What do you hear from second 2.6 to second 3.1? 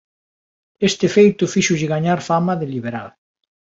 liberal.